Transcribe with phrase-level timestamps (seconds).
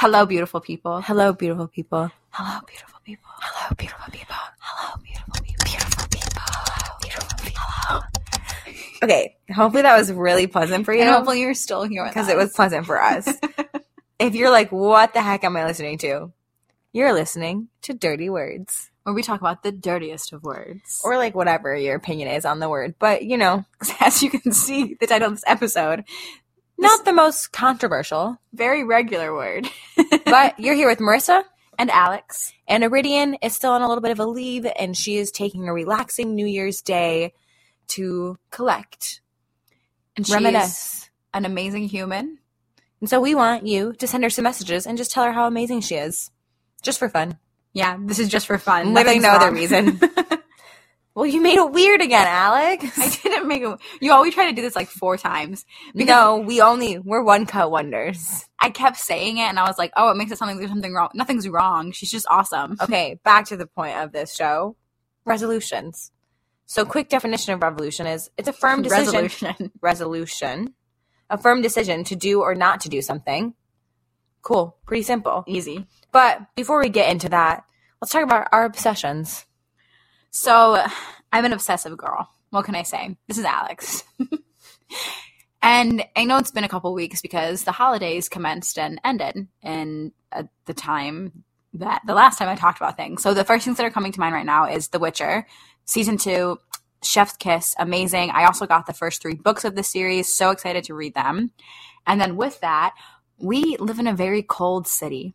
[0.00, 1.00] Hello, beautiful people.
[1.00, 2.08] Hello, beautiful people.
[2.30, 3.30] Hello, beautiful people.
[3.40, 4.36] Hello, beautiful people.
[4.60, 5.64] Hello, beautiful people.
[5.64, 6.40] Beautiful people.
[6.40, 7.62] Hello, beautiful people.
[7.66, 8.00] Hello.
[9.02, 11.00] Okay, hopefully that was really pleasant for you.
[11.00, 13.28] And hopefully you're still here because it was pleasant for us.
[14.20, 16.30] if you're like, what the heck am I listening to?
[16.92, 18.90] You're listening to Dirty Words.
[19.02, 21.02] where we talk about the dirtiest of words.
[21.02, 22.94] Or like whatever your opinion is on the word.
[23.00, 23.64] But you know,
[24.00, 26.04] as you can see, the title of this episode,
[26.78, 28.38] not the most controversial.
[28.52, 29.68] very regular word.
[30.24, 31.42] But you're here with Marissa,
[31.78, 32.52] and Alex.
[32.66, 35.68] and Iridian is still on a little bit of a leave, and she is taking
[35.68, 37.32] a relaxing New Year's Day
[37.88, 39.20] to collect,
[40.16, 41.08] And she's reminisce.
[41.32, 42.38] an amazing human.
[43.00, 45.46] And so we want you to send her some messages and just tell her how
[45.46, 46.30] amazing she is.
[46.82, 47.38] Just for fun.
[47.72, 48.92] Yeah, this is just for fun.
[48.92, 49.54] Literally Nothing's no other wrong.
[49.54, 50.00] reason.
[51.18, 52.84] Well, you made it weird again, Alex.
[52.96, 53.76] I didn't make it.
[54.00, 55.66] You always try to do this like four times.
[55.92, 58.46] No, we only we're one cut wonders.
[58.60, 60.70] I kept saying it, and I was like, "Oh, it makes it sound like there's
[60.70, 61.90] something wrong." Nothing's wrong.
[61.90, 62.76] She's just awesome.
[62.82, 64.76] Okay, back to the point of this show.
[65.24, 66.12] Resolutions.
[66.66, 69.72] So quick definition of revolution is it's a firm decision Resolution.
[69.82, 70.74] resolution.
[71.30, 73.54] A firm decision to do or not to do something.
[74.42, 74.76] Cool.
[74.86, 75.42] Pretty simple.
[75.48, 75.84] Easy.
[76.12, 77.64] But before we get into that,
[78.00, 79.44] let's talk about our obsessions.
[80.30, 80.84] So
[81.32, 82.28] I'm an obsessive girl.
[82.50, 83.16] What can I say?
[83.26, 84.04] This is Alex.
[85.62, 90.12] and I know it's been a couple weeks because the holidays commenced and ended in
[90.32, 93.22] at the time that the last time I talked about things.
[93.22, 95.46] So the first things that are coming to mind right now is The Witcher,
[95.84, 96.58] season two,
[97.02, 98.30] Chef's Kiss, amazing.
[98.30, 101.52] I also got the first three books of the series, so excited to read them.
[102.06, 102.94] And then with that,
[103.38, 105.34] we live in a very cold city.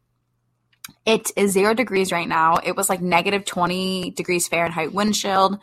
[1.05, 2.57] It is zero degrees right now.
[2.63, 5.59] It was like negative 20 degrees Fahrenheit windshield.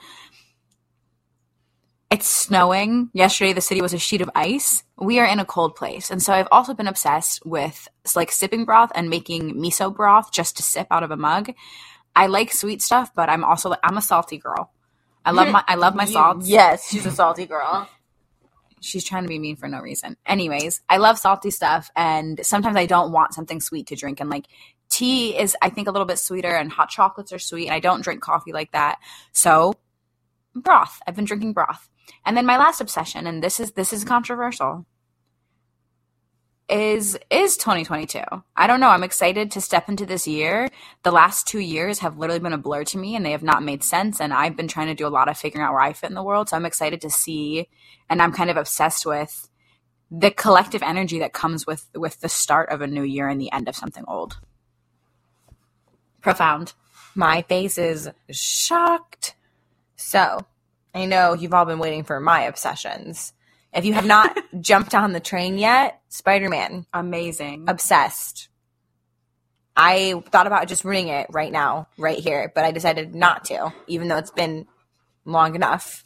[2.11, 3.11] It's snowing.
[3.13, 4.83] Yesterday, the city was a sheet of ice.
[4.99, 6.11] We are in a cold place.
[6.11, 10.57] And so I've also been obsessed with like sipping broth and making miso broth just
[10.57, 11.53] to sip out of a mug.
[12.17, 14.73] I like sweet stuff, but I'm also I'm a salty girl.
[15.25, 16.49] I love my I love my salts.
[16.49, 17.89] Yes, she's a salty girl.
[18.81, 20.17] She's trying to be mean for no reason.
[20.27, 24.31] Anyways, I love salty stuff and sometimes I don't want something sweet to drink and
[24.31, 24.47] like
[24.91, 27.81] tea is I think a little bit sweeter and hot chocolates are sweet and I
[27.81, 28.99] don't drink coffee like that.
[29.33, 29.75] So
[30.55, 31.01] broth.
[31.07, 31.89] I've been drinking broth.
[32.27, 34.85] And then my last obsession and this is this is controversial
[36.69, 38.21] is is 2022.
[38.57, 38.89] I don't know.
[38.89, 40.69] I'm excited to step into this year.
[41.03, 43.63] The last 2 years have literally been a blur to me and they have not
[43.63, 45.93] made sense and I've been trying to do a lot of figuring out where I
[45.93, 46.49] fit in the world.
[46.49, 47.69] So I'm excited to see
[48.09, 49.49] and I'm kind of obsessed with
[50.11, 53.53] the collective energy that comes with with the start of a new year and the
[53.53, 54.39] end of something old.
[56.21, 56.75] Profound.
[57.15, 59.35] My face is shocked.
[59.97, 60.47] So,
[60.95, 63.33] I know you've all been waiting for my obsessions.
[63.73, 67.67] If you have not jumped on the train yet, Spider Man, Amazing.
[67.69, 68.49] obsessed.
[69.77, 73.73] I thought about just ruining it right now, right here, but I decided not to,
[73.87, 74.67] even though it's been
[75.25, 76.05] long enough.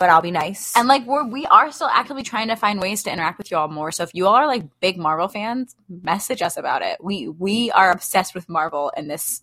[0.00, 0.76] But I'll be nice.
[0.76, 3.58] And like we're we are still actively trying to find ways to interact with you
[3.58, 3.92] all more.
[3.92, 7.04] So if you all are like big Marvel fans, message us about it.
[7.04, 9.42] We we are obsessed with Marvel in this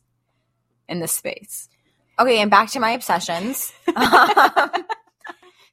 [0.89, 1.69] in this space.
[2.19, 3.71] Okay, and back to my obsessions.
[3.95, 4.71] Um,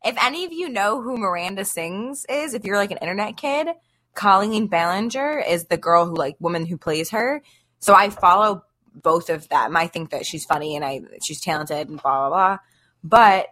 [0.05, 3.69] if any of you know who Miranda Sings is, if you're like an internet kid,
[4.15, 7.43] Colleen Ballinger is the girl who like woman who plays her.
[7.81, 9.77] So I follow both of them.
[9.77, 12.59] I think that she's funny and I she's talented and blah blah blah.
[13.03, 13.49] But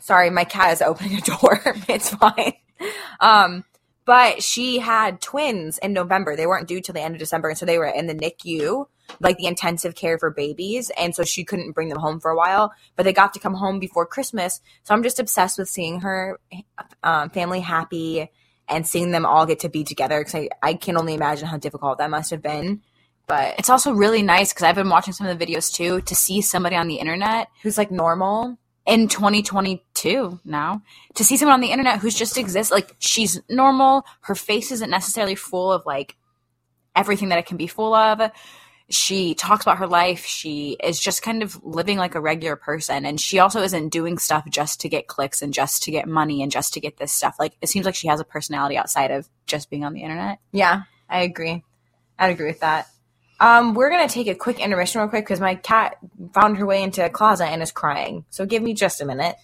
[0.00, 1.60] sorry, my cat is opening a door.
[1.88, 2.54] it's fine.
[3.20, 3.64] Um,
[4.04, 6.34] but she had twins in November.
[6.34, 8.86] They weren't due till the end of December, and so they were in the NICU,
[9.20, 12.36] like the intensive care for babies, and so she couldn't bring them home for a
[12.36, 12.72] while.
[12.96, 16.40] But they got to come home before Christmas, so I'm just obsessed with seeing her
[17.04, 18.30] um, family happy
[18.68, 20.20] and seeing them all get to be together.
[20.20, 22.82] Because I, I can only imagine how difficult that must have been.
[23.26, 26.16] But It's also really nice because I've been watching some of the videos too to
[26.16, 28.58] see somebody on the internet who's like normal?
[28.90, 30.82] In 2022 now
[31.14, 34.90] to see someone on the internet who's just exists like she's normal her face isn't
[34.90, 36.16] necessarily full of like
[36.96, 38.20] everything that it can be full of
[38.88, 43.06] she talks about her life she is just kind of living like a regular person
[43.06, 46.42] and she also isn't doing stuff just to get clicks and just to get money
[46.42, 49.12] and just to get this stuff like it seems like she has a personality outside
[49.12, 51.62] of just being on the internet Yeah, I agree.
[52.18, 52.88] I'd agree with that.
[53.40, 55.96] Um, we're gonna take a quick intermission real quick because my cat
[56.34, 58.24] found her way into a closet and is crying.
[58.30, 59.36] So give me just a minute.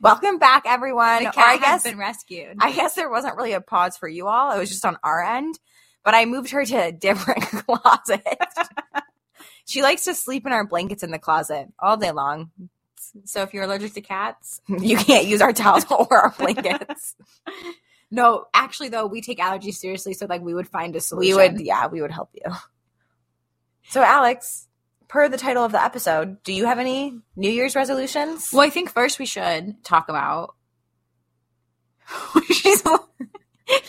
[0.00, 1.24] Welcome back, everyone.
[1.24, 4.08] the cat I has guess been rescued I guess there wasn't really a pause for
[4.08, 4.52] you all.
[4.52, 5.58] It was just on our end.
[6.04, 8.22] But I moved her to a different closet.
[9.66, 12.50] she likes to sleep in our blankets in the closet all day long.
[13.24, 17.14] so if you're allergic to cats You can't use our towels or our blankets.
[18.10, 21.36] No, actually, though, we take allergies seriously, so like we would find a solution.
[21.36, 22.50] We would, yeah, we would help you.
[23.88, 24.68] So, Alex,
[25.08, 28.50] per the title of the episode, do you have any New Year's resolutions?
[28.52, 30.54] Well, I think first we should talk about.
[32.52, 32.82] She's.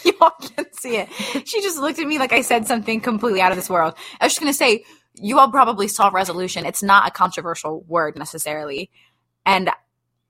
[0.03, 1.09] you all can't see it.
[1.45, 3.93] She just looked at me like I said something completely out of this world.
[4.19, 4.85] I was just gonna say,
[5.15, 6.65] you all probably saw resolution.
[6.65, 8.89] It's not a controversial word necessarily,
[9.45, 9.69] and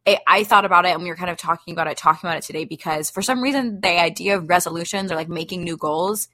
[0.06, 2.38] it, I thought about it, and we were kind of talking about it, talking about
[2.38, 6.28] it today because for some reason the idea of resolutions or like making new goals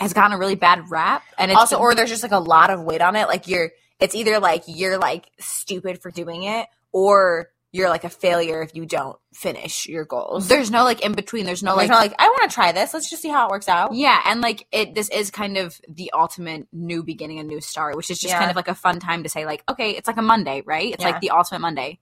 [0.00, 2.70] has gotten a really bad rap, and it's also, or there's just like a lot
[2.70, 3.28] of weight on it.
[3.28, 3.70] Like you're,
[4.00, 8.74] it's either like you're like stupid for doing it, or you're like a failure if
[8.74, 10.48] you don't finish your goals.
[10.48, 11.46] there's no like in between.
[11.46, 12.92] There's no There's like like I want to try this.
[12.92, 13.94] Let's just see how it works out.
[13.94, 17.96] Yeah, and like it this is kind of the ultimate new beginning, a new start,
[17.96, 18.38] which is just Yeah.
[18.40, 20.92] kind of like a fun time to say like, okay, it's like a Monday, right?
[20.92, 21.10] It's Yeah.
[21.10, 22.00] like the ultimate Monday.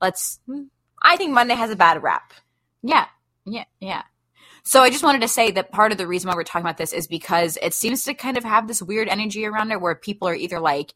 [0.00, 0.40] Let's
[1.02, 2.32] I think Monday has a bad rap.
[2.82, 3.06] yeah.
[3.46, 4.02] Yeah, yeah.
[4.62, 6.76] So I just wanted to say that part of the reason why we're talking about
[6.76, 9.94] this is because it seems to kind of have this weird energy around it where
[9.94, 10.94] people are either like,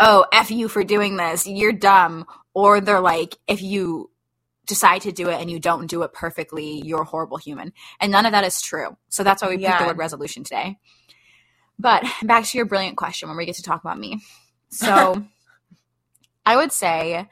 [0.00, 1.46] "Oh, f you for doing this.
[1.46, 4.10] You're dumb." Or they're like, "If you
[4.66, 8.12] decide to do it and you don't do it perfectly, you're a horrible human." And
[8.12, 8.96] none of that is true.
[9.08, 9.78] So that's why we picked Yeah.
[9.80, 10.78] the word resolution today.
[11.78, 14.20] But back to your brilliant question when we get to talk about me.
[14.70, 15.24] So
[16.46, 17.28] I would say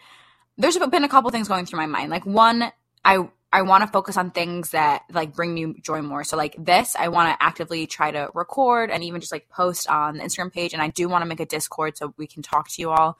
[0.58, 2.10] there's been a couple things going through my mind.
[2.10, 2.72] Like one,
[3.04, 6.24] I I want to focus on things that like bring me joy more.
[6.24, 9.88] So like this, I want to actively try to record and even just like post
[9.88, 10.72] on the Instagram page.
[10.72, 13.18] And I do want to make a Discord so we can talk to you all.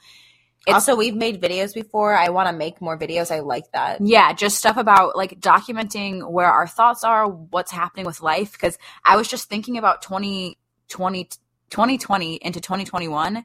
[0.66, 2.14] It's- also, we've made videos before.
[2.14, 3.30] I want to make more videos.
[3.30, 4.00] I like that.
[4.00, 8.52] Yeah, just stuff about like documenting where our thoughts are, what's happening with life.
[8.52, 11.24] Because I was just thinking about 2020,
[11.70, 13.44] 2020 into 2021.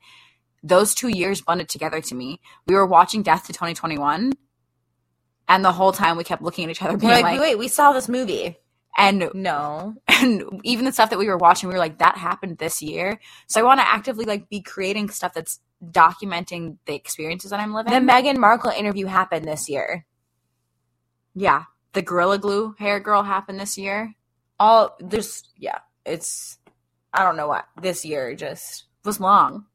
[0.64, 2.40] Those two years blended together to me.
[2.68, 4.34] We were watching Death to 2021.
[5.48, 7.68] And the whole time we kept looking at each other being like, like, wait, we
[7.70, 8.58] saw this movie.
[8.98, 9.96] and No.
[10.08, 13.20] and even the stuff that we were watching, we were like, that happened this year.
[13.48, 17.74] So I want to actively like be creating stuff that's documenting the experiences that I'm
[17.74, 17.94] living.
[17.94, 20.06] The Meghan Markle interview happened this year.
[21.36, 21.64] yeah.
[21.94, 24.14] The Gorilla Glue hair girl happened this year.
[24.60, 26.60] All there's yeah, it's
[27.14, 29.66] I don't know what this year just was long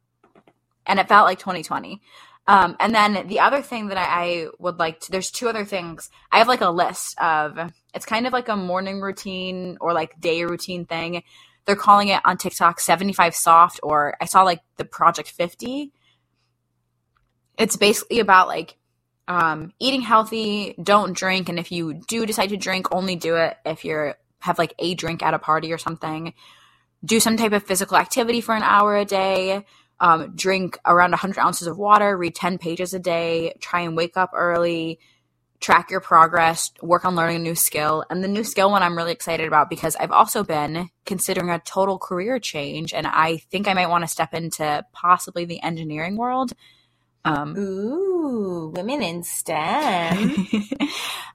[0.86, 2.00] and it felt like 2020
[2.46, 5.64] um, and then the other thing that I, I would like to there's two other
[5.64, 6.10] things.
[6.30, 7.58] I have like a list of
[7.94, 11.22] it's kind of like a morning routine or like day routine thing.
[11.64, 15.92] They're calling it on tiktok 75 soft or i saw like the project 50
[17.56, 18.76] it's basically about like
[19.28, 23.56] um, eating healthy don't drink and if you do decide to drink only do it
[23.64, 26.34] if you're have like a drink at a party or something.
[27.04, 29.64] Do some type of physical activity for an hour a day,
[30.02, 34.16] um, drink around 100 ounces of water, read 10 pages a day, try and wake
[34.16, 34.98] up early,
[35.60, 38.04] track your progress, work on learning a new skill.
[38.10, 41.60] And the new skill one I'm really excited about because I've also been considering a
[41.60, 46.16] total career change and I think I might want to step into possibly the engineering
[46.16, 46.52] world.
[47.24, 50.48] Um, Ooh, women in STEM.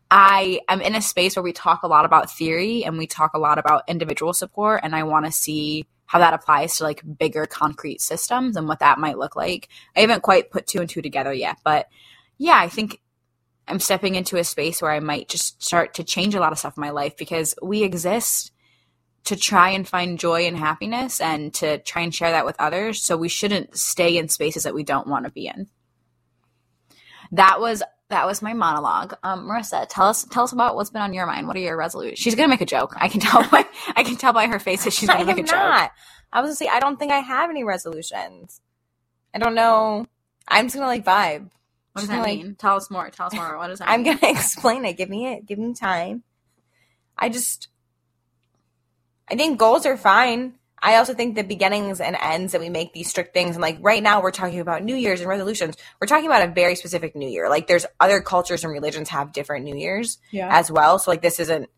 [0.09, 3.33] I am in a space where we talk a lot about theory and we talk
[3.33, 7.04] a lot about individual support, and I want to see how that applies to like
[7.18, 9.68] bigger concrete systems and what that might look like.
[9.95, 11.89] I haven't quite put two and two together yet, but
[12.38, 13.01] yeah, I think
[13.68, 16.59] I'm stepping into a space where I might just start to change a lot of
[16.59, 18.54] stuff in my life because we exist
[19.25, 23.02] to try and find joy and happiness and to try and share that with others.
[23.02, 25.68] So we shouldn't stay in spaces that we don't want to be in.
[27.33, 29.16] That was that was my monologue.
[29.23, 31.47] Um, Marissa, tell us tell us about what's been on your mind.
[31.47, 32.19] What are your resolutions?
[32.19, 32.94] She's gonna make a joke.
[32.97, 35.44] I can tell by I can tell by her face that she's gonna make a
[35.44, 35.52] joke.
[35.52, 35.92] not.
[36.31, 38.61] I was gonna say I don't think I have any resolutions.
[39.33, 40.06] I don't know.
[40.47, 41.49] I'm just gonna like vibe.
[41.94, 42.56] What does Just that like- mean?
[42.56, 43.09] Tell us more.
[43.09, 43.57] Tell us more.
[43.57, 44.18] What does that I'm mean?
[44.18, 44.94] gonna explain it.
[44.97, 45.45] Give me it.
[45.45, 46.23] Give me time.
[47.18, 47.68] I just
[49.30, 50.54] I think goals are fine.
[50.80, 53.78] I also think the beginnings and ends that we make these strict things and like
[53.81, 55.76] right now we're talking about New Year's and resolutions.
[56.00, 57.50] We're talking about a very specific New Year.
[57.50, 60.50] Like there's other cultures and religions have different New Years Yeah.
[60.56, 61.00] as well.
[61.00, 61.69] So like this isn't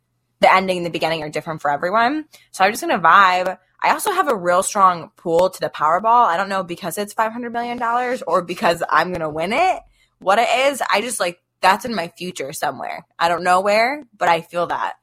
[0.42, 2.26] the ending and the beginning are different for everyone.
[2.52, 3.58] So I'm just gonna vibe.
[3.82, 6.26] I also have a real strong pull to the Powerball.
[6.28, 9.80] I don't know because it's five hundred million dollars or because I'm gonna win it.
[10.20, 13.06] What it is, I just like that's in my future somewhere.
[13.18, 14.96] I don't know where, but I feel that.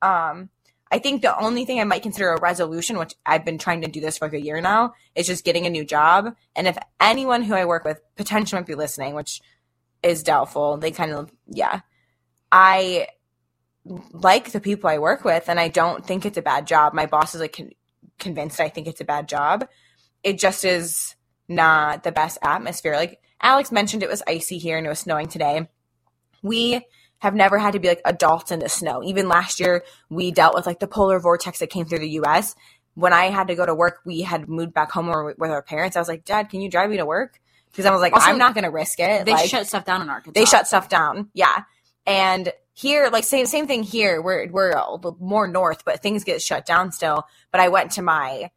[0.00, 0.50] Um,
[0.92, 3.88] I think the only thing I might consider a resolution, which I've been trying to
[3.88, 6.36] do this for like a year now, is just getting a new job.
[6.54, 9.40] And if anyone who I work with potentially might be listening, which
[10.02, 11.80] is doubtful, they kind of yeah.
[12.52, 13.06] I
[13.84, 16.92] like the people I work with, and I don't think it's a bad job.
[16.92, 17.72] My boss is like con-
[18.18, 19.66] convinced I think it's a bad job.
[20.22, 21.16] It just is
[21.48, 22.96] not the best atmosphere.
[22.96, 25.68] Like Alex mentioned, it was icy here and it was snowing today.
[26.42, 26.82] We
[27.22, 29.00] have never had to be like adults in the snow.
[29.04, 32.56] Even last year, we dealt with like the polar vortex that came through the US.
[32.94, 35.06] When I had to go to work, we had moved back home
[35.38, 35.96] with our parents.
[35.96, 37.38] I was like, Dad, can you drive me to work?
[37.70, 39.24] Because I was like, Also, I'm not going to risk it.
[39.24, 40.32] They like, shut stuff down in Arkansas.
[40.38, 41.30] they shut stuff down.
[41.32, 41.62] Yeah.
[42.06, 44.20] And here, like same same thing here.
[44.20, 44.72] We're we're
[45.20, 47.22] more north, but things get shut down still.
[47.52, 48.50] But I went to my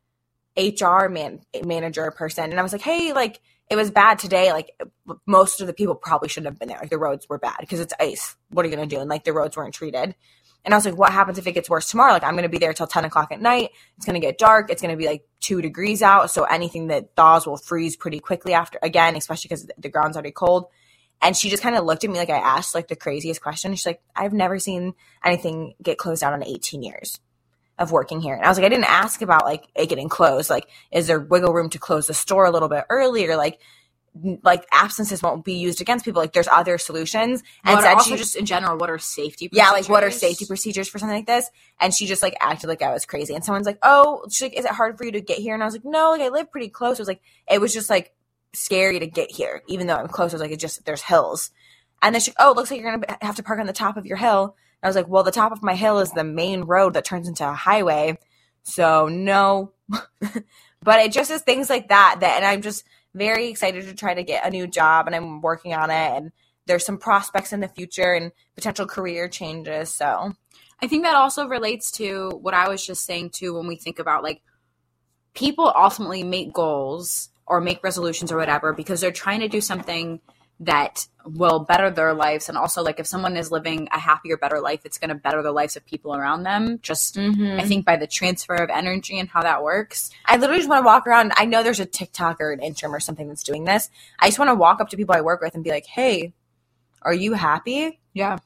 [0.57, 4.51] HR man manager person, and I was like, "Hey, like it was bad today.
[4.51, 4.71] Like
[5.25, 6.79] most of the people probably shouldn't have been there.
[6.79, 8.35] Like the roads were bad because it's ice.
[8.49, 10.15] What are you gonna do?" And like the roads weren't treated.
[10.63, 12.13] And I was like, "What happens if it gets worse tomorrow?
[12.13, 13.71] Like I'm gonna be there till ten o'clock at night.
[13.97, 14.69] It's gonna get dark.
[14.69, 16.31] It's gonna be like two degrees out.
[16.31, 18.79] So anything that thaws will freeze pretty quickly after.
[18.81, 20.65] Again, especially because the ground's already cold."
[21.21, 23.73] And she just kind of looked at me like I asked like the craziest question.
[23.73, 24.93] She's like, I've never seen
[25.23, 27.19] anything get closed down in 18 years
[27.77, 28.35] of working here.
[28.35, 30.49] And I was like, I didn't ask about like it getting closed.
[30.49, 33.35] Like, is there wiggle room to close the store a little bit earlier?
[33.35, 33.59] Like,
[34.43, 36.21] like absences won't be used against people.
[36.21, 37.43] Like, there's other solutions.
[37.65, 39.49] And said also she just in general, what are safety?
[39.49, 39.67] Procedures?
[39.67, 41.49] Yeah, like what are safety procedures for something like this?
[41.81, 43.35] And she just like acted like I was crazy.
[43.35, 45.61] And someone's like, "Oh, she's like, is it hard for you to get here?" And
[45.61, 47.89] I was like, "No, like I live pretty close." It was like it was just
[47.89, 48.13] like
[48.53, 50.31] scary to get here, even though I'm close.
[50.31, 51.51] I was like, "It just there's hills."
[52.01, 53.97] And then she, "Oh, it looks like you're gonna have to park on the top
[53.97, 56.61] of your hill." I was like, "Well, the top of my hill is the main
[56.61, 58.17] road that turns into a highway,
[58.63, 59.73] so no."
[60.81, 64.13] but it just is things like that that, and I'm just very excited to try
[64.13, 66.31] to get a new job, and I'm working on it, and
[66.67, 69.89] there's some prospects in the future and potential career changes.
[69.89, 70.33] So
[70.81, 73.99] I think that also relates to what I was just saying too when we think
[73.99, 74.41] about like
[75.33, 80.19] people ultimately make goals or make resolutions or whatever because they're trying to do something
[80.59, 84.61] that will better their lives and also like if someone is living a happier better
[84.61, 87.59] life it's going to better the lives of people around them just mm-hmm.
[87.59, 90.81] i think by the transfer of energy and how that works I literally just want
[90.81, 91.33] to walk around.
[91.37, 93.89] I know there's a TikTok or an Instagram or something that's doing this.
[94.19, 96.33] I just want to walk up to people I work with and be like, "Hey,
[97.01, 98.39] are you happy?" Yeah.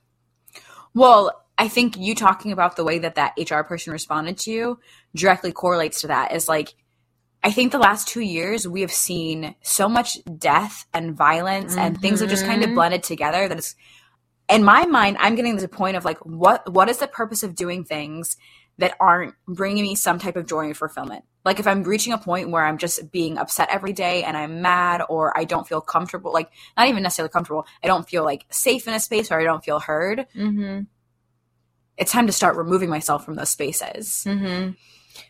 [0.93, 4.79] Well, I think you talking about the way that that HR person responded to you
[5.15, 6.33] directly correlates to that.
[6.33, 6.75] Is like,
[7.43, 11.99] I think the last two years we have seen so much death and violence and
[11.99, 12.75] things have just kind of Mhm.
[12.75, 13.75] blended together that it's,
[14.49, 17.43] in my mind, I'm getting to the point of like, what what is the purpose
[17.43, 18.35] of doing things
[18.77, 21.23] that aren't bringing me some type of joy and fulfillment?
[21.45, 24.61] Like if I'm reaching a point where I'm just being upset every day and I'm
[24.61, 28.45] mad or I don't feel comfortable, like not even necessarily comfortable, I don't feel like
[28.49, 30.81] safe in a space or I don't feel heard Mm-hmm.
[31.97, 34.71] it's time to start removing myself from those spaces Mm-hmm.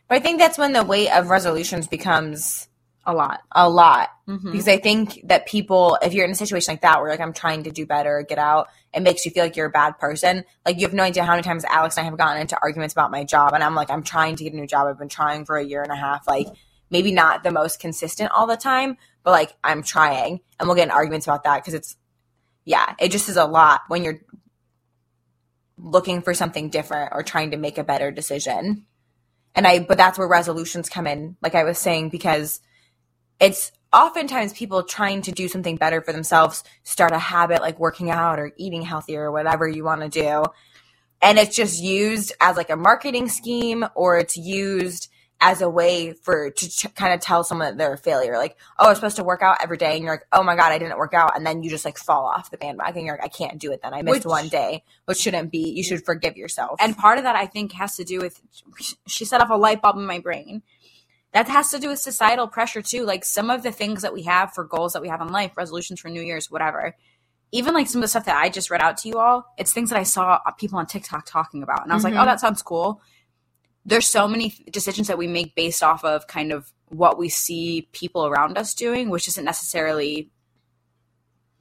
[0.07, 2.67] But I think that's when the weight of resolutions becomes
[3.05, 3.41] a lot.
[3.53, 4.09] a lot.
[4.27, 4.51] Mhm.
[4.51, 7.33] Because I think that people, if you're in a situation like that where like I'm
[7.33, 10.43] trying to do better, get out, it makes you feel like you're a bad person.
[10.63, 12.93] Like you have no idea how many times Alex and I have gotten into arguments
[12.93, 14.85] about my job, and I'm like, I'm trying to get a new job.
[14.87, 16.27] I've been trying for a year and a half.
[16.27, 16.47] Like
[16.91, 20.89] maybe not the most consistent all the time, but like I'm trying, and we'll get
[20.89, 21.95] in arguments about that because it's
[22.65, 24.19] yeah, it just is a lot when you're
[25.77, 28.85] looking for something different or trying to make a better decision.
[29.55, 32.61] And I, but that's where resolutions come in, like I was saying, because
[33.39, 38.11] it's oftentimes people trying to do something better for themselves, start a habit like working
[38.11, 40.43] out or eating healthier or whatever you want to do.
[41.21, 45.09] And it's just used as like a marketing scheme or it's used
[45.41, 48.37] as a way for to ch- kind of tell someone that they're a failure.
[48.37, 49.95] Like, oh, I'm supposed to work out every day.
[49.95, 51.35] And you're like, oh my God, I didn't work out.
[51.37, 53.05] And then you just like fall off the bandwagon.
[53.05, 53.93] You're like, I can't do it then.
[53.93, 55.69] I missed Which- one day, which shouldn't be.
[55.69, 56.77] You should forgive yourself.
[56.81, 58.41] And part of that, I think, has to do with
[59.07, 60.61] she set off a light bulb in my brain.
[61.31, 63.05] That has to do with societal pressure too.
[63.05, 65.51] Like some of the things that we have for goals that we have in life,
[65.55, 66.95] resolutions for New Year's, whatever.
[67.51, 69.71] Even like some of the stuff that I just read out to you all, it's
[69.71, 72.21] things that I saw people on TikTok talking about, and I was like, Mhm.
[72.21, 73.01] "Oh, that sounds cool."
[73.89, 77.89] There's so many decisions that we make based off of kind of what we see
[77.91, 80.29] people around us doing, which doesn't necessarily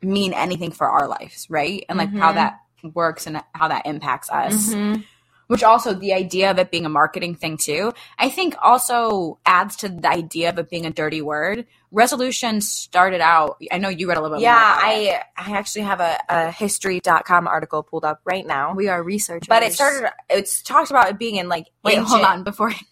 [0.03, 1.85] mean anything for our lives, right?
[1.89, 2.35] And like how Mhm.
[2.35, 2.61] that
[2.95, 5.05] works and how that impacts us Mhm.
[5.49, 9.77] Which also the idea of it being a marketing thing too i think also adds
[9.77, 14.09] to the idea of it being a dirty word resolution started out i know you
[14.09, 15.21] read a little bit yeah, more about it.
[15.37, 18.75] I I actually have a, a history.com article pulled up right now.
[18.75, 22.09] we are researchers But it started it's talked about it being in like wait ancient-
[22.09, 22.73] hold on before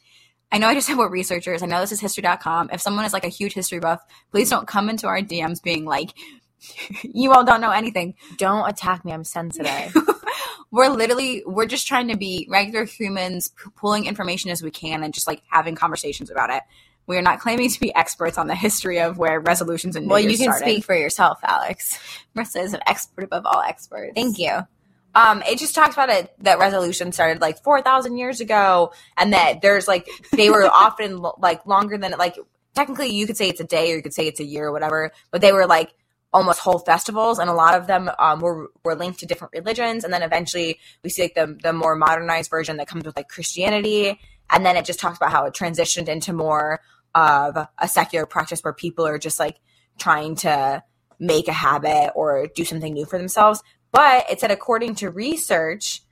[0.53, 1.63] I know I just said we're researchers.
[1.63, 2.71] I know this is history.com.
[2.73, 5.85] If someone is like a huge history buff, please don't come into our DMs being
[5.85, 6.11] like,
[7.03, 8.15] you all don't know anything.
[8.39, 9.95] Don't attack me, I'm sensitive.
[10.71, 15.05] we're literally we're just trying to be regular humans p- pulling information as we can
[15.05, 16.63] and just like having conversations about it
[17.07, 20.11] we are not claiming to be experts on the history of where resolutions and New
[20.11, 20.65] well, you can started.
[20.65, 21.99] speak for yourself, Alex.
[22.37, 24.13] Marissa is an expert above all experts.
[24.15, 24.67] Thank you.
[25.15, 29.33] Um, it just talks about it that resolution started like four thousand years ago, and
[29.33, 32.37] that there's like they were often like longer than like
[32.75, 34.73] technically you could say it's a day or you could say it's a year or
[34.73, 35.95] whatever, but they were like
[36.37, 40.05] almost whole festivals, and a lot of them um, were were linked to different religions.
[40.05, 43.29] And then eventually we see like the the more modernized version that comes with like
[43.29, 46.81] Christianity, and then it just talks about how it transitioned into more
[47.15, 49.57] of a secular practice where people are just like
[49.99, 50.83] trying to
[51.19, 53.63] make a habit or do something new for themselves.
[53.91, 56.03] But it said, according to research,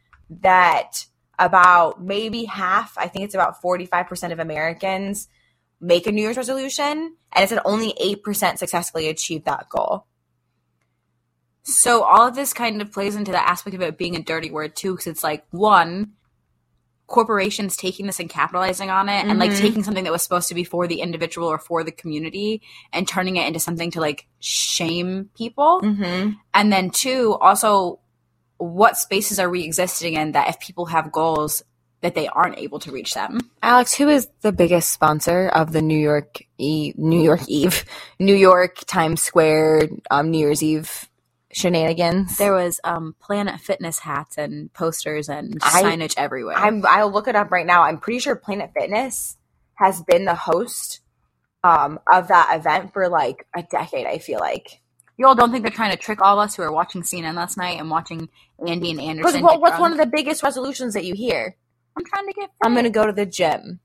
[0.40, 1.04] that
[1.38, 5.28] about maybe half, I think it's about 45% of Americans
[5.80, 7.16] make a New Year's resolution.
[7.32, 10.06] And it said only 8% successfully achieve that goal.
[11.64, 14.50] So all of this kind of plays into the aspect of it being a dirty
[14.50, 16.12] word too, because it's like one,
[17.06, 19.60] corporations taking this and capitalizing on it, and like Mhm.
[19.60, 23.08] taking something that was supposed to be for the individual or for the community and
[23.08, 25.80] turning it into something to like shame people.
[25.82, 26.30] Mm-hmm.
[26.52, 27.98] And then two, also,
[28.58, 31.62] what spaces are we existing in that if people have goals
[32.00, 33.40] that they aren't able to reach them?
[33.62, 37.84] Alex, who is the biggest sponsor of the New York Eve, New York Eve,
[38.18, 41.08] New York Times Square um, New Year's Eve
[41.54, 42.36] shenanigans?
[42.38, 46.56] There was um, Planet Fitness hats and posters and I- signage everywhere.
[46.56, 47.82] I'm, I'll look it up right now.
[47.82, 49.36] I'm pretty sure Planet Fitness
[49.74, 51.00] has been the host
[51.62, 54.06] um, of that event for like a decade.
[54.06, 54.80] I feel like.
[55.16, 57.34] you all don't think they're trying to trick all of us who are watching CNN
[57.34, 58.28] last night and watching
[58.66, 59.42] Andy and Because Anderson?
[59.42, 59.80] what, what's drunk?
[59.80, 61.56] one of the biggest resolutions that you hear?
[61.96, 62.50] I'm trying to get.
[62.62, 63.80] I'm going to go to the gym.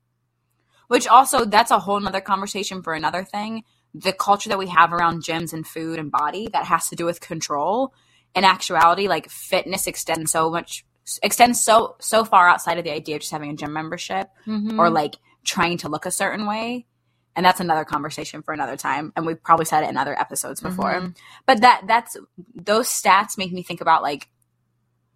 [0.88, 3.62] Which also, that's a whole nother conversation for another thing.
[3.94, 7.04] The culture that we have around gyms and food and body that has to do
[7.04, 7.92] with control.
[8.34, 10.84] In actuality, like fitness extends so much,
[11.22, 14.78] extends so so far outside of the idea of just having a gym membership Mm-hmm.
[14.78, 16.86] or like trying to look a certain way.
[17.34, 19.12] And that's another conversation for another time.
[19.16, 20.92] And we've probably said it in other episodes before.
[21.00, 21.16] Mhm.
[21.46, 22.16] But that that's
[22.54, 24.28] those stats make me think about like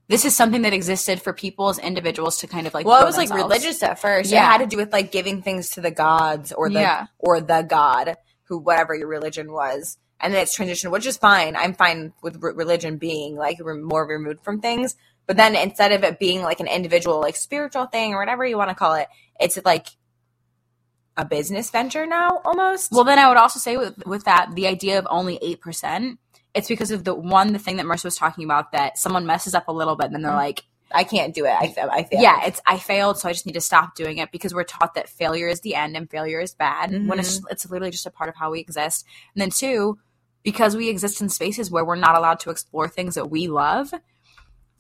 [0.09, 3.07] this is something that existed for people as individuals to kind of like well, it
[3.07, 4.31] was like religious at first.
[4.31, 4.43] Yeah.
[4.45, 7.07] It had to do with like giving things to the gods or the Yeah.
[7.19, 8.17] or the god
[8.49, 11.57] who whatever your religion was, and then it's transitioned, which is fine.
[11.57, 14.97] I'm fine with re- religion being like re- more removed from things.
[15.27, 18.59] But then instead of it being like an individual, like spiritual thing or whatever you
[18.59, 19.09] want to call it,
[19.41, 19.89] it's like
[21.17, 22.93] a business venture now almost.
[22.93, 26.19] Well, then I would also say with with that the idea of only eight percent.
[26.55, 29.55] It's because of the one the thing that Marissa was talking about that someone messes
[29.55, 30.37] up a little bit and then they're Mhm.
[30.37, 31.51] like, I can't do it.
[31.51, 32.23] I, I failed.
[32.23, 34.95] yeah, it's I failed, so I just need to stop doing it because we're taught
[34.95, 37.47] that failure is the end and failure is bad when it's mm-hmm.
[37.51, 39.05] it's literally just a part of how we exist.
[39.35, 39.99] And then two,
[40.43, 43.93] because we exist in spaces where we're not allowed to explore things that we love,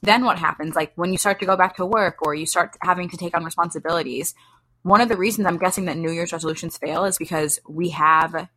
[0.02, 0.76] then what happens?
[0.76, 3.36] Like when you start to go back to work or you start having to take
[3.36, 4.34] on responsibilities,
[4.82, 8.48] one of the reasons I'm guessing that New Year's resolutions fail is because we have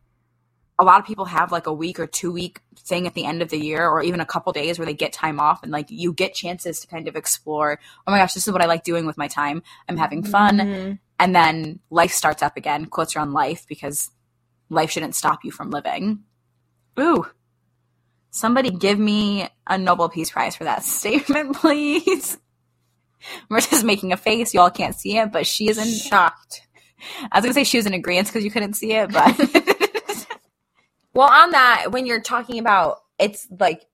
[0.78, 3.42] a lot of people have like a week or two week thing at the end
[3.42, 5.86] of the year or even a couple days where they get time off and like
[5.90, 8.84] you get chances to kind of explore oh my gosh this is what i like
[8.84, 9.62] doing with my time.
[9.88, 10.58] I'm having fun.
[10.58, 10.98] Mhm.
[11.18, 14.10] and then life starts up again quotes are on life because
[14.70, 16.20] life shouldn't stop you from living.
[17.00, 17.26] Ooh.
[18.30, 22.38] Somebody give me a nobel peace prize for that statement please.
[23.50, 24.54] Marissa's making a face.
[24.54, 26.62] Y'all can't see it but she is in shocked.
[27.32, 29.34] i was gonna say she was in agreement because you couldn't see it but
[31.18, 33.84] Well, on that, when you're talking about it's like,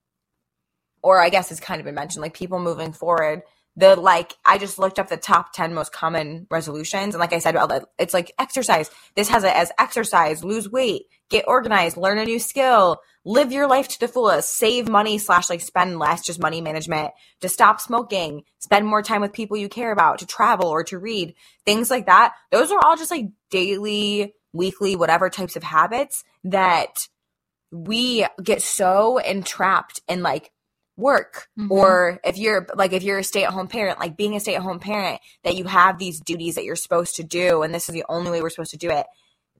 [1.02, 3.40] or I guess it's kind of been mentioned, like people moving forward.
[3.76, 7.38] The like, I just looked up the top ten most common resolutions, and like I
[7.38, 7.56] said,
[7.98, 8.90] it's like exercise.
[9.14, 13.68] This has it as exercise, lose weight, get organized, learn a new skill, live your
[13.68, 17.80] life to the fullest, save money slash like spend less, just money management, to stop
[17.80, 21.34] smoking, spend more time with people you care about, to travel or to read,
[21.64, 22.34] things like that.
[22.50, 27.08] Those are all just like daily, weekly, whatever types of habits that
[27.74, 30.52] we get so entrapped in like
[30.96, 31.70] work Mhm.
[31.72, 35.56] or if you're like if you're a stay-at-home parent like being a stay-at-home parent that
[35.56, 38.40] you have these duties that you're supposed to do and this is the only way
[38.40, 39.04] we're supposed to do it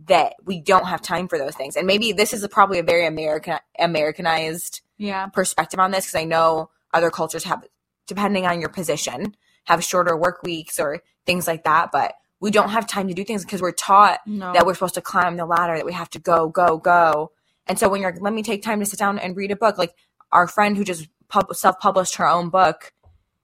[0.06, 2.84] that we don't have time for those things and maybe this is a, probably a
[2.84, 7.64] very american americanized yeah perspective on this because I know other cultures have,
[8.06, 11.90] depending on your position, have shorter work weeks or things like that.
[11.90, 14.94] But we don't have time to do things because we're taught no that we're supposed
[14.94, 17.32] to climb the ladder, that we have to go, go, go.
[17.66, 19.78] And so when you're, let me take time to sit down and read a book,
[19.78, 19.94] like
[20.32, 22.92] our friend who just pub- self published her own book.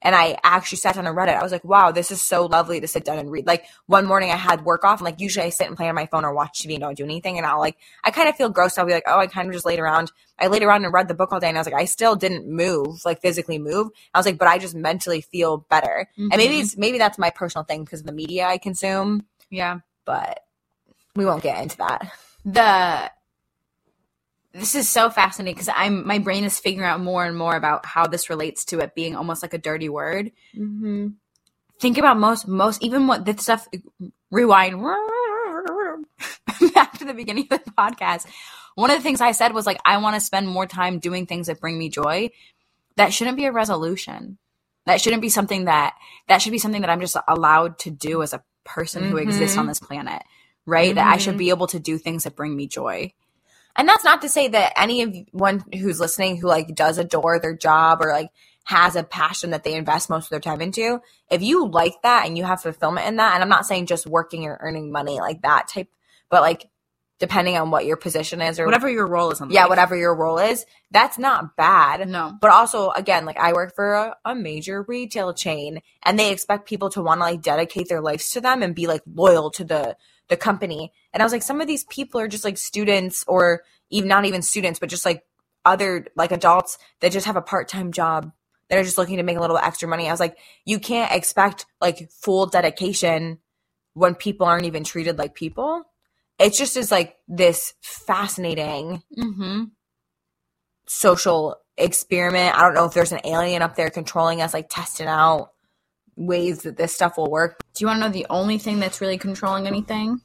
[0.03, 1.33] And I actually sat down and read it.
[1.37, 3.47] I was like, wow, this is so lovely to sit down and read.
[3.47, 5.95] Like one morning I had work off and like usually I sit and play on
[5.95, 7.37] my phone or watch TV and don't do anything.
[7.37, 8.79] And I'll like, I kind of feel gross.
[8.79, 10.11] I'll be like, oh, I kind of just laid around.
[10.39, 12.17] I laid around and read the book all day and I was like, I still
[12.17, 13.89] didn't move, like physically move.
[14.15, 16.09] I was like, but I just mentally feel better.
[16.17, 16.61] And maybe Mhm.
[16.63, 20.41] it's, maybe that's my personal thing because of the media I consume, yeah but
[21.15, 22.11] we won't get into that.
[22.47, 23.11] the
[24.53, 27.87] this is so fascinating because I'm my brain is figuring out more and more about
[27.87, 30.33] how this relates to it being almost like a dirty word.
[30.57, 31.09] Mm-hmm.
[31.79, 33.69] Think about most most even what this stuff
[34.31, 34.83] rewind
[36.75, 38.27] back to the beginning of the podcast.
[38.75, 41.27] one of the things I said was like, I want to spend more time doing
[41.27, 42.31] things that bring me joy.
[42.97, 44.39] That shouldn't be a resolution.
[44.87, 45.95] That shouldn't be something that
[46.29, 49.57] that should be something that I'm just allowed to do as a person who exists
[49.57, 50.23] on this planet,
[50.67, 50.95] right?
[50.95, 51.39] That I should Mhm.
[51.39, 53.13] be able to do things that bring me joy.
[53.81, 58.03] And that's not to say that anyone who's listening who like does adore their job
[58.03, 58.29] or like
[58.65, 62.27] has a passion that they invest most of their time into, if you like that
[62.27, 65.19] and you have fulfillment in that, and I'm not saying just working or earning money
[65.19, 65.89] like that type,
[66.29, 66.69] but like
[67.21, 69.69] depending on what your position is or Whatever your role is yeah, life.
[69.69, 72.09] whatever your role is, that's not bad.
[72.09, 72.37] No.
[72.41, 76.67] But also, again, like I work for a, a major retail chain, and they expect
[76.67, 79.65] people to want to like dedicate their lives to them and be like loyal to
[79.65, 79.97] the
[80.29, 80.93] the company.
[81.13, 84.25] And I was like, some of these people are just like students, or even not
[84.25, 85.23] even students, but just like
[85.65, 88.33] other like adults that just have a part time job
[88.71, 90.09] that are just looking to make a little extra money.
[90.09, 93.39] I was like, you can't expect like full dedication
[93.95, 95.85] when people aren't even treated like people.
[96.41, 99.65] It just is like this fascinating Mm-hmm.
[100.87, 102.57] social experiment.
[102.57, 105.53] I don't know if there's an alien up there controlling us, like testing out
[106.17, 107.61] ways that this stuff will work.
[107.75, 110.21] Do you want to know the only thing that's really controlling anything?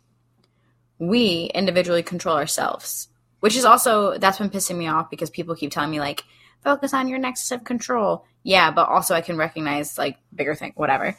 [0.99, 3.07] We individually control ourselves,
[3.41, 6.23] which is also that's been pissing me off because people keep telling me like
[6.63, 8.25] focus on your nexus of control.
[8.43, 11.17] Yeah, but also I can recognize like bigger thing, whatever.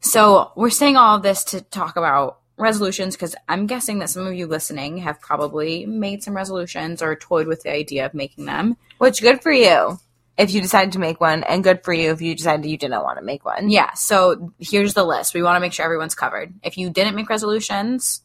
[0.00, 4.26] So we're saying all of this to talk about resolutions because I'm guessing that some
[4.26, 8.46] of you listening have probably made some resolutions or toyed with the idea of making
[8.46, 8.76] them.
[8.98, 9.98] Which good for you
[10.38, 13.02] if you decided to make one, and good for you if you decided you didn't
[13.02, 13.68] want to make one.
[13.68, 15.34] Yeah, so here's the list.
[15.34, 16.54] We want to make sure everyone's covered.
[16.62, 18.22] If you didn't make resolutions,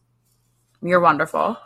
[0.82, 1.58] you're wonderful.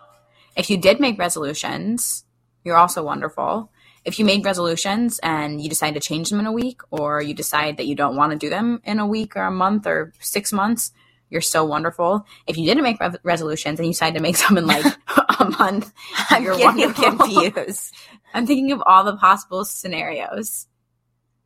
[0.56, 2.26] If you did make resolutions,
[2.64, 3.72] you're also wonderful.
[4.04, 7.36] If you made resolutions and you decide to change them in a week, or you
[7.36, 10.12] decide that you don't want to do them in a week or a month or
[10.20, 10.92] six months,
[11.32, 12.28] you're so wonderful.
[12.48, 14.86] If you didn't make re- resolutions and you decided to make some in like
[15.40, 15.94] a month,
[16.30, 17.04] I'm you're getting wonderful.
[17.04, 17.96] confused.
[18.36, 20.68] I'm thinking of all the possible scenarios.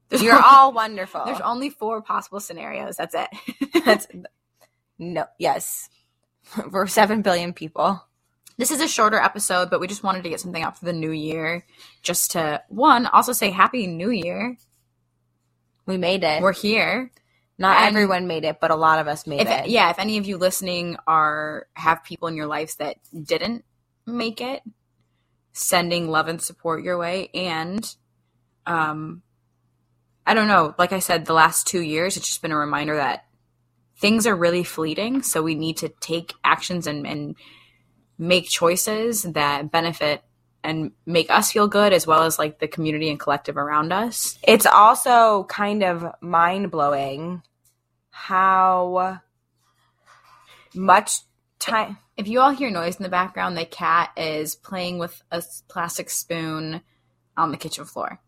[0.09, 1.23] There's You're all wonderful.
[1.25, 2.97] There's only four possible scenarios.
[2.97, 3.29] That's it.
[3.85, 4.07] That's
[4.99, 5.89] no, yes,
[6.71, 8.03] we're seven billion people.
[8.57, 10.93] This is a shorter episode, but we just wanted to get something out for the
[10.93, 11.65] new year.
[12.03, 14.57] Just to, one, also say Happy New Year.
[15.85, 16.41] We made it.
[16.41, 17.11] We're here.
[17.57, 19.67] Not and- everyone made it, but a lot of us made If, it.
[19.69, 23.63] yeah, if any of you listening are have people in your lives that didn't
[24.05, 24.61] make it,
[25.53, 27.29] sending love and support your way.
[27.33, 27.95] And
[28.65, 29.21] um
[30.27, 32.95] I don't know, like I said, the last two years, it's just been a reminder
[32.97, 33.25] that
[33.97, 35.21] things are really fleeting.
[35.21, 37.35] So we need to take actions and, and
[38.17, 40.23] make choices that benefit
[40.65, 44.37] and make us feel good as well as like the community and collective around us.
[44.43, 47.43] It's also kind of mind blowing
[48.09, 49.21] how
[50.73, 51.19] much
[51.59, 51.97] time.
[52.17, 56.09] If you all hear noise in the background, the cat is playing with a plastic
[56.09, 56.81] spoon
[57.37, 58.19] on the kitchen floor.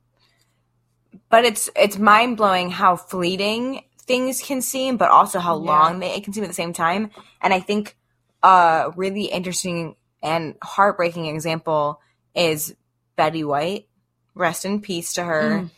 [1.29, 5.71] But it's it's mind blowing how fleeting things can seem, but also how Yeah.
[5.71, 7.11] long they can seem at the same time.
[7.41, 7.97] And I think
[8.43, 11.99] a really interesting and heartbreaking example
[12.37, 12.75] is
[13.15, 13.87] Betty White.
[14.35, 15.49] Rest in peace to her.
[15.51, 15.69] Mm.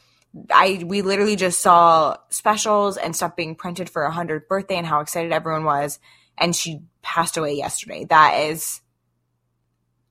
[0.51, 4.85] I we literally just saw specials and stuff being printed for her 100th birthday and
[4.85, 5.99] how excited everyone was
[6.37, 8.05] and she passed away yesterday.
[8.05, 8.81] That is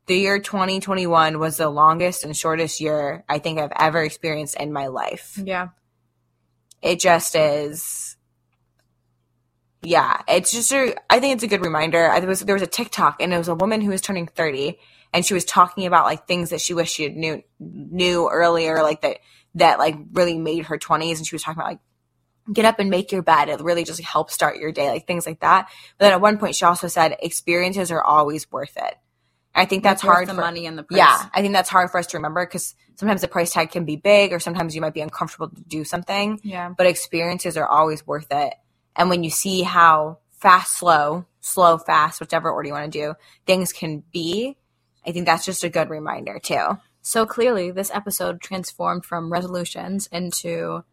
[0.06, 4.72] the year 2021 was the longest and shortest year I think I've ever experienced in
[4.72, 5.38] my life.
[5.42, 5.68] Yeah.
[6.82, 8.16] It just is
[9.82, 12.10] yeah, it's just a, I think it's a good reminder.
[12.10, 14.26] I, there was there was a TikTok and it was a woman who was turning
[14.26, 14.78] 30
[15.12, 18.82] and she was talking about like things that she wished she had knew knew earlier
[18.82, 19.18] like that
[19.54, 21.80] that like really made her 20s and she was talking about like
[22.52, 25.26] get up and make your bed it really just helps start your day like things
[25.26, 25.68] like that
[25.98, 28.94] but then at one point she also said experiences are always worth it
[29.54, 30.98] i think that's hard the for, money and the price.
[30.98, 33.84] yeah i think that's hard for us to remember because sometimes the price tag can
[33.84, 36.72] be big or sometimes you might be uncomfortable to do something Yeah.
[36.76, 38.54] but experiences are always worth it.
[38.96, 43.14] And when you see how fast, slow, slow, fast, whichever order you want to do,
[43.46, 44.56] things can be,
[45.08, 46.78] I think that's just a good reminder too.
[47.00, 50.84] So clearly, this episode transformed from resolutions into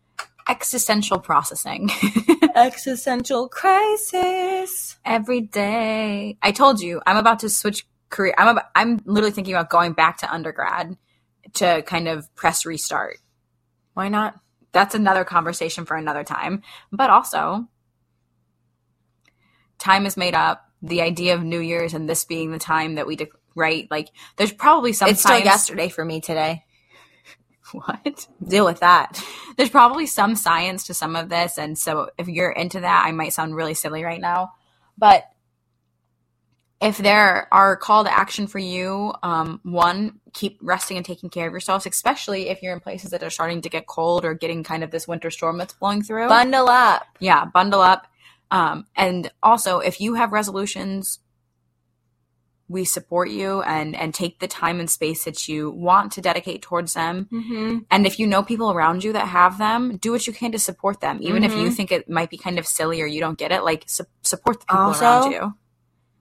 [0.48, 1.90] existential processing.
[2.56, 4.96] Existential crisis.
[5.04, 8.34] Every day, I told you I'm about to switch career.
[8.38, 10.96] I'm about, I'm literally thinking about going back to undergrad
[11.56, 13.18] to kind of press restart.
[13.96, 14.40] Why not?
[14.72, 16.62] That's another conversation for another time.
[16.90, 17.68] But also,
[19.78, 20.62] time is made up.
[20.82, 24.10] The idea of New Year's and this being the time that we de- right, like
[24.38, 26.64] there's probably some it's still science- yesterday for me today.
[27.72, 28.28] What?
[28.48, 29.20] Deal with that.
[29.58, 33.12] there's probably some science to some of this and so if you're into that i
[33.12, 34.52] might sound really silly right now
[34.98, 35.26] but
[36.82, 41.48] if there are call to action for you, um, one, keep resting and taking care
[41.48, 44.64] of yourselves, especially if you're in places that are starting to get cold or getting
[44.64, 46.28] kind of this winter storm that's blowing through.
[46.28, 47.06] Bundle up.
[47.20, 48.08] yeah, bundle up.
[48.52, 51.20] Um, and also, if you have resolutions,
[52.68, 56.62] we support you and and take the time and space that you want to dedicate
[56.64, 57.28] towards them.
[57.32, 57.80] Mm-hmm.
[57.92, 60.60] And if you know people around you that have them, do what you can to
[60.60, 61.74] support them, even if you Mhm.
[61.76, 63.64] think it might be kind of silly or you don't get it.
[63.64, 65.54] Like su- support the people Also, around you.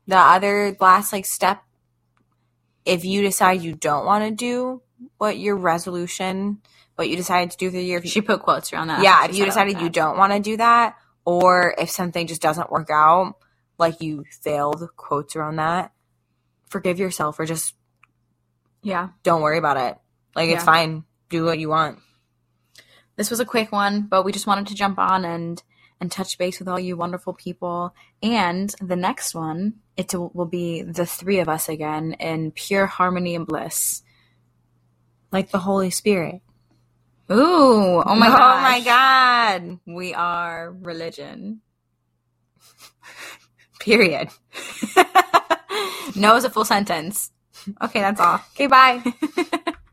[0.06, 1.62] The other last like step,
[2.84, 4.82] if you decide you don't want to do
[5.16, 6.58] what your resolution,
[6.96, 9.02] what you decided to do for the year, if you She put quotes around that.
[9.02, 12.42] yeah, if you like decided you don't want to do that, or if something just
[12.42, 13.36] doesn't work out,
[13.78, 15.92] like you failed quotes around that,
[16.74, 17.72] forgive yourself or just
[18.82, 19.10] yeah.
[19.22, 19.96] don't worry about it.
[20.34, 21.04] Like it's fine.
[21.28, 22.00] Do what you want.
[23.14, 25.62] this was a quick one, but we just wanted to jump on and
[26.00, 27.94] and touch base with all you wonderful people.
[28.20, 33.36] And the next one, it will be the three of us again in pure harmony
[33.36, 34.02] and bliss.
[35.30, 36.42] Like the Holy Spirit.
[37.30, 39.78] Ooh, oh my Oh my god.
[39.86, 41.60] We are religion.
[43.78, 44.28] Period.
[46.16, 47.30] no is a full sentence.
[47.82, 48.40] Okay, that's all.
[48.54, 49.02] Okay, bye.